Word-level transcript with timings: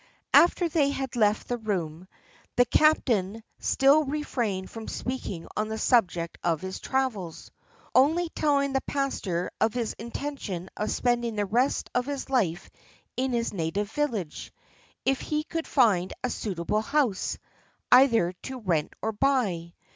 After 0.33 0.67
they 0.67 0.89
had 0.89 1.15
left 1.15 1.47
the 1.47 1.59
room, 1.59 2.07
the 2.55 2.65
captain 2.65 3.43
still 3.59 4.03
refrained 4.03 4.71
from 4.71 4.87
speaking 4.87 5.47
on 5.55 5.67
the 5.67 5.77
subject 5.77 6.39
of 6.43 6.59
his 6.59 6.79
travels, 6.79 7.51
only 7.93 8.27
telling 8.29 8.73
the 8.73 8.81
pastor 8.81 9.51
of 9.61 9.75
his 9.75 9.93
intention 9.93 10.71
of 10.75 10.89
spending 10.89 11.35
the 11.35 11.45
rest 11.45 11.91
of 11.93 12.07
his 12.07 12.31
life 12.31 12.71
in 13.15 13.31
his 13.31 13.53
native 13.53 13.91
village, 13.91 14.51
if 15.05 15.21
he 15.21 15.43
could 15.43 15.67
find 15.67 16.13
a 16.23 16.31
suitable 16.31 16.81
house, 16.81 17.37
either 17.91 18.31
to 18.41 18.57
rent 18.59 18.93
or 19.03 19.11
buy. 19.11 19.71